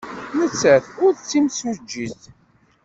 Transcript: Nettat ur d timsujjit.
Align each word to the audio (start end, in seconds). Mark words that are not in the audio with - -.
Nettat 0.37 0.85
ur 1.05 1.13
d 1.15 1.17
timsujjit. 1.21 2.21